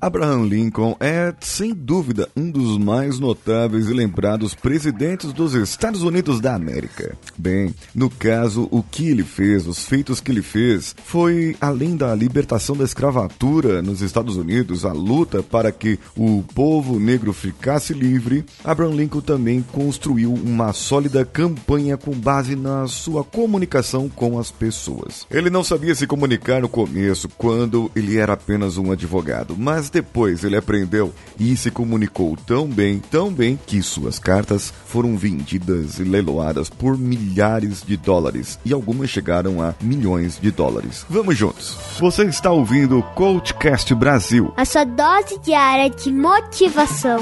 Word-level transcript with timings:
Abraham 0.00 0.46
Lincoln 0.46 0.96
é, 0.98 1.34
sem 1.40 1.74
dúvida, 1.74 2.28
um 2.34 2.50
dos 2.50 2.78
mais 2.78 3.18
notáveis 3.18 3.88
e 3.88 3.92
lembrados 3.92 4.54
presidentes 4.54 5.32
dos 5.32 5.52
Estados 5.52 6.02
Unidos 6.02 6.40
da 6.40 6.54
América. 6.54 7.16
Bem, 7.36 7.74
no 7.94 8.08
caso, 8.08 8.66
o 8.70 8.82
que 8.82 9.08
ele 9.08 9.22
fez, 9.22 9.66
os 9.66 9.84
feitos 9.84 10.20
que 10.20 10.30
ele 10.30 10.40
fez, 10.42 10.94
foi 11.04 11.54
além 11.60 11.96
da 11.96 12.14
libertação 12.14 12.74
da 12.74 12.84
escravatura 12.84 13.82
nos 13.82 14.00
Estados 14.00 14.36
Unidos, 14.36 14.86
a 14.86 14.92
luta 14.92 15.42
para 15.42 15.70
que 15.70 15.98
o 16.16 16.42
povo 16.54 16.98
negro 16.98 17.32
ficasse 17.32 17.92
livre, 17.92 18.44
Abraham 18.64 18.94
Lincoln 18.94 19.20
também 19.20 19.62
construiu 19.70 20.32
uma 20.32 20.72
sólida 20.72 21.24
campanha 21.24 21.98
com 21.98 22.12
base 22.12 22.56
na 22.56 22.86
sua 22.86 23.22
comunicação 23.22 24.08
com 24.08 24.38
as 24.38 24.50
pessoas. 24.50 25.26
Ele 25.30 25.50
não 25.50 25.62
sabia 25.62 25.94
se 25.94 26.06
comunicar 26.06 26.62
no 26.62 26.68
começo, 26.68 27.28
quando 27.36 27.90
ele 27.94 28.16
era 28.16 28.32
apenas 28.32 28.78
um 28.78 28.90
advogado, 28.90 29.56
mas 29.58 29.89
depois 29.90 30.44
ele 30.44 30.56
aprendeu 30.56 31.12
e 31.38 31.56
se 31.56 31.70
comunicou 31.70 32.36
tão 32.46 32.66
bem, 32.66 32.98
tão 32.98 33.32
bem, 33.32 33.58
que 33.66 33.82
suas 33.82 34.18
cartas 34.18 34.72
foram 34.86 35.16
vendidas 35.16 35.98
e 35.98 36.04
leiloadas 36.04 36.70
por 36.70 36.96
milhares 36.96 37.82
de 37.86 37.96
dólares 37.96 38.58
e 38.64 38.72
algumas 38.72 39.10
chegaram 39.10 39.60
a 39.60 39.74
milhões 39.80 40.38
de 40.40 40.50
dólares. 40.50 41.04
Vamos 41.08 41.36
juntos. 41.36 41.76
Você 41.98 42.24
está 42.24 42.50
ouvindo 42.50 42.98
o 42.98 43.02
Coachcast 43.02 43.94
Brasil. 43.94 44.52
A 44.56 44.64
sua 44.64 44.84
dose 44.84 45.38
diária 45.40 45.90
de 45.90 46.12
motivação. 46.12 47.20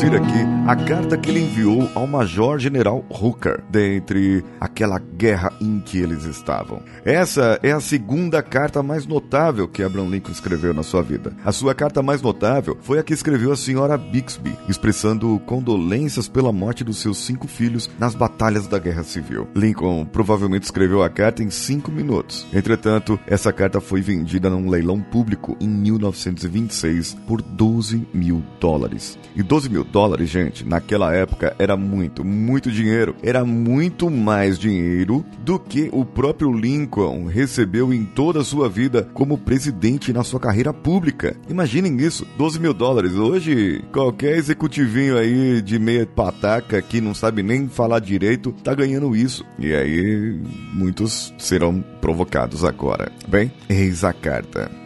Vou 0.00 0.08
reproduzir 0.08 0.14
aqui 0.14 0.49
a 0.66 0.76
carta 0.76 1.16
que 1.16 1.30
ele 1.30 1.40
enviou 1.40 1.90
ao 1.94 2.06
Major 2.06 2.58
General 2.58 3.04
Hooker, 3.10 3.60
dentre 3.68 4.44
aquela 4.60 4.98
guerra 4.98 5.52
em 5.60 5.80
que 5.80 5.98
eles 5.98 6.24
estavam. 6.24 6.82
Essa 7.04 7.58
é 7.62 7.72
a 7.72 7.80
segunda 7.80 8.42
carta 8.42 8.82
mais 8.82 9.06
notável 9.06 9.66
que 9.66 9.82
Abraham 9.82 10.08
Lincoln 10.08 10.30
escreveu 10.30 10.72
na 10.72 10.82
sua 10.82 11.02
vida. 11.02 11.32
A 11.44 11.50
sua 11.50 11.74
carta 11.74 12.02
mais 12.02 12.22
notável 12.22 12.78
foi 12.82 12.98
a 12.98 13.02
que 13.02 13.12
escreveu 13.12 13.50
a 13.50 13.56
senhora 13.56 13.98
Bixby, 13.98 14.56
expressando 14.68 15.40
condolências 15.44 16.28
pela 16.28 16.52
morte 16.52 16.84
dos 16.84 16.98
seus 16.98 17.18
cinco 17.18 17.48
filhos 17.48 17.90
nas 17.98 18.14
batalhas 18.14 18.68
da 18.68 18.78
Guerra 18.78 19.02
Civil. 19.02 19.48
Lincoln 19.56 20.04
provavelmente 20.04 20.64
escreveu 20.64 21.02
a 21.02 21.10
carta 21.10 21.42
em 21.42 21.50
cinco 21.50 21.90
minutos. 21.90 22.46
Entretanto, 22.52 23.18
essa 23.26 23.52
carta 23.52 23.80
foi 23.80 24.00
vendida 24.00 24.48
num 24.48 24.68
leilão 24.68 25.00
público 25.00 25.56
em 25.60 25.68
1926 25.68 27.14
por 27.26 27.42
12 27.42 28.06
mil 28.14 28.42
dólares. 28.60 29.18
E 29.34 29.42
12 29.42 29.68
mil 29.68 29.84
dólares, 29.84 30.28
gente, 30.28 30.49
naquela 30.64 31.14
época 31.14 31.54
era 31.58 31.76
muito, 31.76 32.24
muito 32.24 32.70
dinheiro. 32.70 33.14
Era 33.22 33.44
muito 33.44 34.10
mais 34.10 34.58
dinheiro 34.58 35.24
do 35.44 35.58
que 35.58 35.88
o 35.92 36.04
próprio 36.04 36.52
Lincoln 36.52 37.26
recebeu 37.26 37.92
em 37.92 38.04
toda 38.04 38.40
a 38.40 38.44
sua 38.44 38.68
vida 38.68 39.08
como 39.14 39.38
presidente 39.38 40.12
na 40.12 40.24
sua 40.24 40.40
carreira 40.40 40.72
pública. 40.72 41.36
Imaginem 41.48 41.96
isso, 42.00 42.26
12 42.36 42.60
mil 42.60 42.74
dólares. 42.74 43.14
Hoje, 43.14 43.82
qualquer 43.92 44.36
executivinho 44.36 45.16
aí 45.16 45.60
de 45.62 45.78
meia 45.78 46.06
pataca 46.06 46.80
que 46.82 47.00
não 47.00 47.14
sabe 47.14 47.42
nem 47.42 47.68
falar 47.68 48.00
direito 48.00 48.52
tá 48.64 48.74
ganhando 48.74 49.14
isso. 49.14 49.44
E 49.58 49.74
aí, 49.74 50.40
muitos 50.72 51.34
serão 51.38 51.84
provocados 52.00 52.64
agora. 52.64 53.10
Bem, 53.28 53.52
eis 53.68 54.04
a 54.04 54.12
carta. 54.12 54.79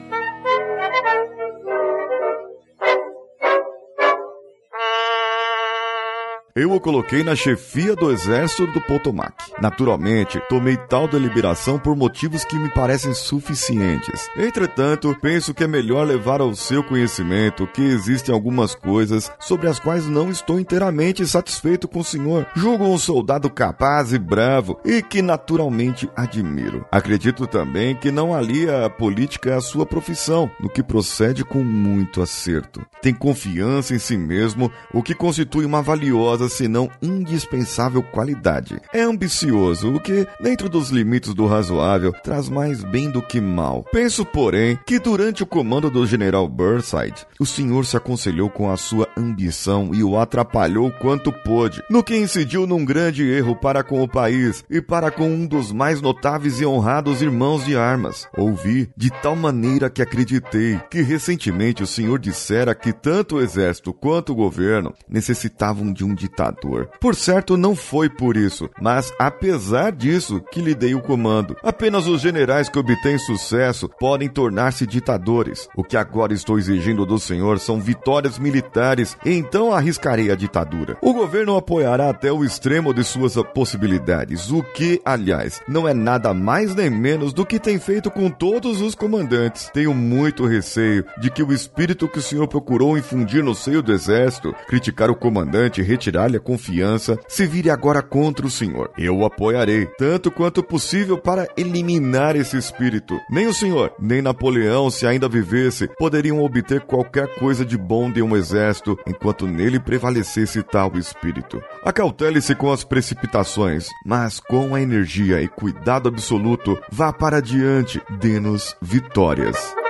Eu 6.56 6.70
o 6.70 6.78
coloquei 6.78 7.24
na 7.24 7.34
chefia 7.34 7.96
do 7.96 8.12
exército 8.12 8.68
do 8.68 8.80
Potomac. 8.80 9.34
Naturalmente, 9.60 10.40
tomei 10.48 10.76
tal 10.76 11.08
deliberação 11.08 11.80
por 11.80 11.96
motivos 11.96 12.44
que 12.44 12.54
me 12.54 12.68
parecem 12.72 13.12
suficientes. 13.12 14.30
Entretanto, 14.36 15.16
penso 15.20 15.52
que 15.52 15.64
é 15.64 15.66
melhor 15.66 16.06
levar 16.06 16.40
ao 16.40 16.54
seu 16.54 16.84
conhecimento 16.84 17.66
que 17.66 17.82
existem 17.82 18.32
algumas 18.32 18.72
coisas 18.72 19.32
sobre 19.40 19.66
as 19.66 19.80
quais 19.80 20.06
não 20.06 20.30
estou 20.30 20.60
inteiramente 20.60 21.26
satisfeito 21.26 21.88
com 21.88 21.98
o 21.98 22.04
senhor. 22.04 22.46
Julgo 22.54 22.84
um 22.84 22.98
soldado 22.98 23.50
capaz 23.50 24.12
e 24.12 24.18
bravo 24.20 24.78
e 24.84 25.02
que 25.02 25.20
naturalmente 25.20 26.08
admiro. 26.14 26.86
Acredito 26.88 27.48
também 27.48 27.96
que 27.96 28.12
não 28.12 28.32
alia 28.32 28.86
a 28.86 28.90
política 28.90 29.56
à 29.56 29.60
sua 29.60 29.84
profissão, 29.84 30.48
no 30.60 30.70
que 30.70 30.84
procede 30.84 31.44
com 31.44 31.64
muito 31.64 32.22
acerto. 32.22 32.86
Tem 33.02 33.12
confiança 33.12 33.92
em 33.92 33.98
si 33.98 34.16
mesmo, 34.16 34.70
o 34.92 35.02
que 35.02 35.16
constitui 35.16 35.64
uma 35.64 35.82
valiosa 35.82 36.43
senão 36.48 36.90
indispensável 37.02 38.02
qualidade. 38.02 38.80
É 38.92 39.02
ambicioso, 39.02 39.94
o 39.94 40.00
que, 40.00 40.26
dentro 40.40 40.68
dos 40.68 40.90
limites 40.90 41.34
do 41.34 41.46
razoável, 41.46 42.12
traz 42.22 42.48
mais 42.48 42.84
bem 42.84 43.10
do 43.10 43.22
que 43.22 43.40
mal. 43.40 43.84
Penso, 43.92 44.24
porém, 44.24 44.78
que 44.86 44.98
durante 44.98 45.42
o 45.42 45.46
comando 45.46 45.90
do 45.90 46.06
general 46.06 46.48
Burnside, 46.48 47.26
o 47.40 47.46
senhor 47.46 47.86
se 47.86 47.96
aconselhou 47.96 48.50
com 48.50 48.70
a 48.70 48.76
sua 48.76 49.08
ambição 49.16 49.90
e 49.92 50.02
o 50.02 50.18
atrapalhou 50.18 50.90
quanto 50.90 51.32
pôde, 51.32 51.82
no 51.90 52.02
que 52.02 52.16
incidiu 52.16 52.66
num 52.66 52.84
grande 52.84 53.24
erro 53.24 53.56
para 53.56 53.82
com 53.82 54.02
o 54.02 54.08
país 54.08 54.64
e 54.68 54.80
para 54.80 55.10
com 55.10 55.28
um 55.28 55.46
dos 55.46 55.72
mais 55.72 56.00
notáveis 56.00 56.60
e 56.60 56.66
honrados 56.66 57.22
irmãos 57.22 57.64
de 57.64 57.76
armas. 57.76 58.26
Ouvi 58.36 58.90
de 58.96 59.10
tal 59.10 59.34
maneira 59.34 59.90
que 59.90 60.02
acreditei 60.02 60.78
que 60.90 61.00
recentemente 61.02 61.82
o 61.82 61.86
senhor 61.86 62.18
dissera 62.18 62.74
que 62.74 62.92
tanto 62.92 63.36
o 63.36 63.40
exército 63.40 63.92
quanto 63.92 64.32
o 64.32 64.36
governo 64.36 64.92
necessitavam 65.08 65.92
de 65.92 66.04
um 66.04 66.14
ditador 66.14 66.33
ditador. 66.34 66.88
Por 67.00 67.14
certo, 67.14 67.56
não 67.56 67.76
foi 67.76 68.10
por 68.10 68.36
isso, 68.36 68.68
mas 68.80 69.12
apesar 69.18 69.92
disso 69.92 70.40
que 70.50 70.60
lhe 70.60 70.74
dei 70.74 70.94
o 70.94 71.00
comando. 71.00 71.56
Apenas 71.62 72.06
os 72.06 72.20
generais 72.20 72.68
que 72.68 72.78
obtêm 72.78 73.16
sucesso 73.18 73.88
podem 74.00 74.28
tornar-se 74.28 74.86
ditadores. 74.86 75.68
O 75.76 75.84
que 75.84 75.96
agora 75.96 76.34
estou 76.34 76.58
exigindo 76.58 77.06
do 77.06 77.18
senhor 77.18 77.60
são 77.60 77.80
vitórias 77.80 78.38
militares, 78.38 79.16
e 79.24 79.32
então 79.32 79.72
arriscarei 79.72 80.30
a 80.30 80.34
ditadura. 80.34 80.96
O 81.00 81.14
governo 81.14 81.56
apoiará 81.56 82.10
até 82.10 82.32
o 82.32 82.44
extremo 82.44 82.92
de 82.92 83.04
suas 83.04 83.34
possibilidades, 83.54 84.50
o 84.50 84.62
que, 84.62 85.00
aliás, 85.04 85.62
não 85.68 85.86
é 85.86 85.94
nada 85.94 86.34
mais 86.34 86.74
nem 86.74 86.90
menos 86.90 87.32
do 87.32 87.46
que 87.46 87.60
tem 87.60 87.78
feito 87.78 88.10
com 88.10 88.28
todos 88.28 88.80
os 88.80 88.94
comandantes. 88.94 89.70
Tenho 89.72 89.94
muito 89.94 90.46
receio 90.46 91.04
de 91.20 91.30
que 91.30 91.42
o 91.42 91.52
espírito 91.52 92.08
que 92.08 92.18
o 92.18 92.22
senhor 92.22 92.48
procurou 92.48 92.98
infundir 92.98 93.44
no 93.44 93.54
seio 93.54 93.82
do 93.82 93.92
exército, 93.92 94.54
criticar 94.66 95.10
o 95.10 95.16
comandante 95.16 95.82
retirar 95.82 96.23
a 96.24 96.40
confiança, 96.40 97.18
se 97.28 97.46
vire 97.46 97.70
agora 97.70 98.00
contra 98.02 98.46
o 98.46 98.50
senhor. 98.50 98.90
Eu 98.96 99.18
o 99.18 99.24
apoiarei, 99.24 99.86
tanto 99.98 100.30
quanto 100.30 100.62
possível, 100.62 101.18
para 101.18 101.48
eliminar 101.56 102.36
esse 102.36 102.56
espírito. 102.56 103.20
Nem 103.30 103.46
o 103.46 103.54
senhor, 103.54 103.92
nem 103.98 104.22
Napoleão, 104.22 104.90
se 104.90 105.06
ainda 105.06 105.28
vivesse, 105.28 105.88
poderiam 105.98 106.42
obter 106.42 106.80
qualquer 106.82 107.34
coisa 107.34 107.64
de 107.64 107.76
bom 107.76 108.10
de 108.10 108.22
um 108.22 108.36
exército 108.36 108.96
enquanto 109.06 109.46
nele 109.46 109.78
prevalecesse 109.78 110.62
tal 110.62 110.96
espírito. 110.96 111.60
Acautele-se 111.84 112.54
com 112.54 112.72
as 112.72 112.84
precipitações, 112.84 113.88
mas 114.04 114.40
com 114.40 114.74
a 114.74 114.80
energia 114.80 115.42
e 115.42 115.48
cuidado 115.48 116.08
absoluto, 116.08 116.78
vá 116.90 117.12
para 117.12 117.40
diante, 117.40 118.00
dê-nos 118.20 118.76
vitórias. 118.80 119.83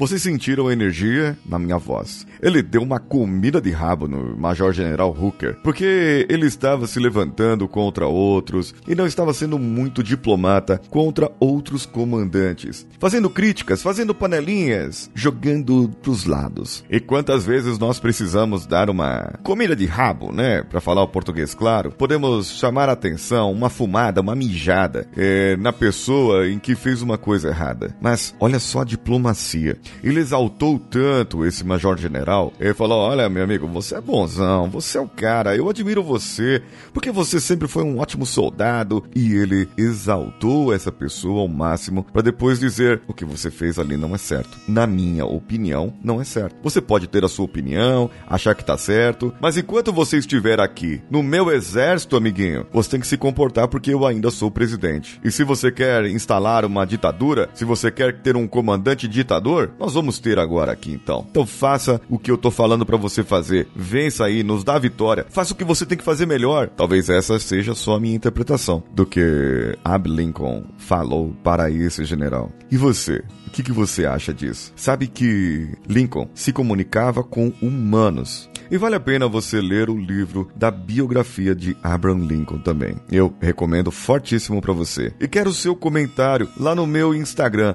Vocês 0.00 0.22
sentiram 0.22 0.66
a 0.66 0.72
energia 0.72 1.36
na 1.44 1.58
minha 1.58 1.76
voz. 1.76 2.26
Ele 2.40 2.62
deu 2.62 2.80
uma 2.82 2.98
comida 2.98 3.60
de 3.60 3.70
rabo 3.70 4.08
no 4.08 4.34
Major 4.34 4.72
General 4.72 5.10
Hooker, 5.14 5.58
porque 5.62 6.26
ele 6.26 6.46
estava 6.46 6.86
se 6.86 6.98
levantando 6.98 7.68
contra 7.68 8.06
outros 8.06 8.74
e 8.88 8.94
não 8.94 9.06
estava 9.06 9.34
sendo 9.34 9.58
muito 9.58 10.02
diplomata 10.02 10.80
contra 10.88 11.30
outros 11.38 11.84
comandantes, 11.84 12.86
fazendo 12.98 13.28
críticas, 13.28 13.82
fazendo 13.82 14.14
panelinhas, 14.14 15.10
jogando 15.14 15.90
pros 16.00 16.24
lados. 16.24 16.82
E 16.88 16.98
quantas 16.98 17.44
vezes 17.44 17.78
nós 17.78 18.00
precisamos 18.00 18.64
dar 18.64 18.88
uma 18.88 19.34
comida 19.42 19.76
de 19.76 19.84
rabo, 19.84 20.32
né? 20.32 20.62
Para 20.62 20.80
falar 20.80 21.02
o 21.02 21.08
português 21.08 21.52
claro, 21.52 21.92
podemos 21.92 22.52
chamar 22.52 22.88
a 22.88 22.92
atenção, 22.92 23.52
uma 23.52 23.68
fumada, 23.68 24.22
uma 24.22 24.34
mijada 24.34 25.06
é, 25.14 25.58
na 25.58 25.74
pessoa 25.74 26.48
em 26.48 26.58
que 26.58 26.74
fez 26.74 27.02
uma 27.02 27.18
coisa 27.18 27.48
errada. 27.48 27.94
Mas 28.00 28.34
olha 28.40 28.58
só 28.58 28.80
a 28.80 28.84
diplomacia. 28.84 29.76
Ele 30.02 30.20
exaltou 30.20 30.78
tanto 30.78 31.44
esse 31.44 31.64
major 31.64 31.98
general. 31.98 32.52
Ele 32.58 32.74
falou: 32.74 32.98
Olha, 32.98 33.28
meu 33.28 33.44
amigo, 33.44 33.66
você 33.66 33.96
é 33.96 34.00
bonzão, 34.00 34.68
você 34.70 34.98
é 34.98 35.00
o 35.00 35.08
cara, 35.08 35.56
eu 35.56 35.68
admiro 35.68 36.02
você, 36.02 36.62
porque 36.92 37.10
você 37.10 37.40
sempre 37.40 37.68
foi 37.68 37.84
um 37.84 37.98
ótimo 37.98 38.26
soldado. 38.26 39.04
E 39.14 39.34
ele 39.34 39.68
exaltou 39.76 40.72
essa 40.72 40.92
pessoa 40.92 41.40
ao 41.42 41.48
máximo 41.48 42.04
para 42.04 42.22
depois 42.22 42.58
dizer: 42.58 43.02
O 43.06 43.14
que 43.14 43.24
você 43.24 43.50
fez 43.50 43.78
ali 43.78 43.96
não 43.96 44.14
é 44.14 44.18
certo. 44.18 44.58
Na 44.66 44.86
minha 44.86 45.24
opinião, 45.26 45.92
não 46.02 46.20
é 46.20 46.24
certo. 46.24 46.56
Você 46.62 46.80
pode 46.80 47.06
ter 47.06 47.24
a 47.24 47.28
sua 47.28 47.44
opinião, 47.44 48.10
achar 48.26 48.54
que 48.54 48.64
tá 48.64 48.76
certo, 48.76 49.32
mas 49.40 49.56
enquanto 49.56 49.92
você 49.92 50.18
estiver 50.18 50.60
aqui, 50.60 51.00
no 51.10 51.22
meu 51.22 51.50
exército, 51.50 52.16
amiguinho, 52.16 52.66
você 52.72 52.90
tem 52.90 53.00
que 53.00 53.06
se 53.06 53.16
comportar 53.16 53.68
porque 53.68 53.92
eu 53.92 54.06
ainda 54.06 54.30
sou 54.30 54.50
presidente. 54.50 55.20
E 55.24 55.30
se 55.30 55.44
você 55.44 55.70
quer 55.70 56.06
instalar 56.06 56.64
uma 56.64 56.84
ditadura, 56.84 57.48
se 57.54 57.64
você 57.64 57.90
quer 57.90 58.20
ter 58.20 58.36
um 58.36 58.46
comandante 58.46 59.08
ditador, 59.08 59.72
Nós 59.80 59.94
vamos 59.94 60.18
ter 60.18 60.38
agora 60.38 60.72
aqui 60.72 60.92
então. 60.92 61.26
Então 61.30 61.46
faça 61.46 61.98
o 62.06 62.18
que 62.18 62.30
eu 62.30 62.36
tô 62.36 62.50
falando 62.50 62.84
para 62.84 62.98
você 62.98 63.24
fazer. 63.24 63.66
Vença 63.74 64.26
aí, 64.26 64.42
nos 64.42 64.62
dá 64.62 64.74
a 64.74 64.78
vitória. 64.78 65.24
Faça 65.30 65.54
o 65.54 65.56
que 65.56 65.64
você 65.64 65.86
tem 65.86 65.96
que 65.96 66.04
fazer 66.04 66.26
melhor. 66.26 66.68
Talvez 66.68 67.08
essa 67.08 67.38
seja 67.38 67.74
só 67.74 67.94
a 67.94 68.00
minha 68.00 68.14
interpretação 68.14 68.82
do 68.92 69.06
que 69.06 69.74
Ab 69.82 70.06
Lincoln 70.06 70.64
falou 70.76 71.34
para 71.42 71.70
esse 71.70 72.04
general. 72.04 72.52
E 72.70 72.76
você? 72.76 73.24
O 73.46 73.50
que, 73.50 73.62
que 73.62 73.72
você 73.72 74.04
acha 74.04 74.34
disso? 74.34 74.70
Sabe 74.76 75.06
que 75.06 75.70
Lincoln 75.88 76.28
se 76.34 76.52
comunicava 76.52 77.24
com 77.24 77.50
humanos. 77.62 78.50
E 78.70 78.78
vale 78.78 78.94
a 78.94 79.00
pena 79.00 79.26
você 79.26 79.60
ler 79.60 79.90
o 79.90 79.96
livro 79.96 80.48
da 80.54 80.70
biografia 80.70 81.56
de 81.56 81.76
Abraham 81.82 82.26
Lincoln 82.26 82.58
também. 82.58 82.94
Eu 83.10 83.34
recomendo 83.40 83.90
fortíssimo 83.90 84.60
para 84.60 84.72
você. 84.72 85.12
E 85.18 85.26
quero 85.26 85.50
o 85.50 85.54
seu 85.54 85.74
comentário 85.74 86.48
lá 86.56 86.72
no 86.72 86.86
meu 86.86 87.12
Instagram, 87.12 87.74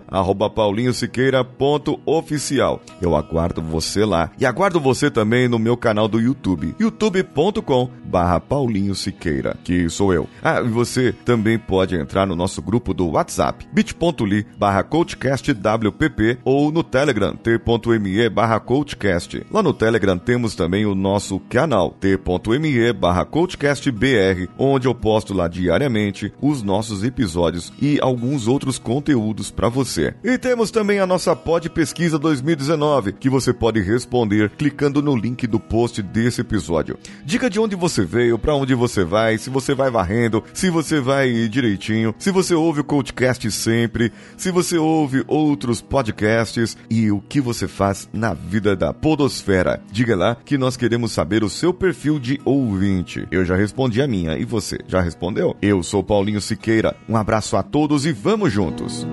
paulinhosiqueira.oficial. 0.55 2.81
Eu 3.01 3.13
aguardo 3.13 3.61
você 3.61 4.05
lá. 4.05 4.31
E 4.39 4.45
aguardo 4.45 4.79
você 4.79 5.11
também 5.11 5.49
no 5.49 5.59
meu 5.59 5.75
canal 5.75 6.07
do 6.07 6.21
YouTube, 6.21 6.73
youtube.com 6.79 7.89
barra 8.05 8.39
Paulinho 8.39 8.95
Siqueira, 8.95 9.57
que 9.63 9.89
sou 9.89 10.13
eu. 10.13 10.29
Ah, 10.41 10.61
e 10.61 10.69
você 10.69 11.13
também 11.25 11.59
pode 11.59 11.93
entrar 11.95 12.25
no 12.25 12.37
nosso 12.37 12.61
grupo 12.61 12.93
do 12.93 13.09
WhatsApp, 13.09 13.67
bit.ly 13.73 14.45
barra 14.57 14.81
coachcastwpp 14.83 16.37
ou 16.45 16.71
no 16.71 16.83
Telegram, 16.83 17.35
t.me 17.35 18.29
barra 18.29 18.61
coachcast. 18.61 19.45
Lá 19.51 19.61
no 19.61 19.73
Telegram 19.73 20.17
temos 20.17 20.55
também 20.55 20.84
o 20.85 20.95
nosso 20.95 21.39
canal 21.39 21.91
t.me 21.91 22.93
barra 22.93 23.25
coachcastbr, 23.25 24.47
onde 24.57 24.87
eu 24.87 24.95
posto 24.95 25.33
lá 25.33 25.47
diariamente 25.47 26.31
os 26.41 26.61
nossos 26.61 27.03
episódios 27.03 27.71
e 27.81 27.99
alguns 28.01 28.47
outros 28.47 28.77
conteúdos 28.77 29.51
para 29.51 29.69
você. 29.69 30.13
E 30.23 30.37
temos 30.37 30.71
também 30.71 30.99
a 30.99 31.07
nossa 31.07 31.35
Pod 31.35 31.69
Pesquisa 31.69 32.17
2019, 32.19 33.13
que 33.13 33.29
você 33.29 33.53
pode 33.53 33.81
responder 33.81 34.49
clicando 34.51 35.01
no 35.01 35.15
link 35.15 35.47
do 35.47 35.59
post 35.59 36.01
desse 36.01 36.41
episódio. 36.41 36.97
Dica 37.25 37.49
de 37.49 37.59
onde 37.59 37.75
você 37.75 38.03
veio, 38.03 38.37
para 38.37 38.55
onde 38.55 38.73
você 38.73 39.03
vai, 39.03 39.37
se 39.37 39.49
você 39.49 39.73
vai 39.73 39.89
varrendo, 39.89 40.43
se 40.53 40.69
você 40.69 40.99
vai 40.99 41.47
direitinho, 41.47 42.13
se 42.17 42.31
você 42.31 42.53
ouve 42.53 42.81
o 42.81 42.83
Coachcast 42.83 43.49
sempre, 43.51 44.11
se 44.37 44.51
você 44.51 44.77
ouve 44.77 45.23
outros 45.27 45.81
podcasts 45.81 46.77
e 46.89 47.11
o 47.11 47.19
que 47.21 47.41
você 47.41 47.67
faz 47.67 48.09
na 48.13 48.33
vida 48.33 48.75
da 48.75 48.93
podosfera. 48.93 49.81
Diga 49.91 50.15
lá 50.15 50.35
que 50.35 50.57
nós 50.75 50.77
queremos 50.77 51.13
saber 51.13 51.41
o 51.41 51.49
seu 51.49 51.73
perfil 51.73 52.19
de 52.19 52.39
ouvinte. 52.43 53.25
Eu 53.31 53.45
já 53.45 53.55
respondi 53.55 54.01
a 54.01 54.07
minha 54.07 54.37
e 54.37 54.43
você 54.43 54.77
já 54.87 54.99
respondeu? 54.99 55.55
Eu 55.61 55.81
sou 55.81 56.03
Paulinho 56.03 56.41
Siqueira. 56.41 56.93
Um 57.07 57.15
abraço 57.15 57.55
a 57.55 57.63
todos 57.63 58.05
e 58.05 58.11
vamos 58.11 58.51
juntos. 58.51 59.07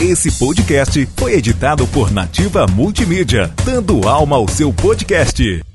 Esse 0.00 0.32
podcast 0.38 1.06
foi 1.18 1.34
editado 1.34 1.86
por 1.88 2.10
Nativa 2.10 2.66
Multimídia, 2.66 3.52
dando 3.62 4.08
alma 4.08 4.36
ao 4.36 4.48
seu 4.48 4.72
podcast. 4.72 5.69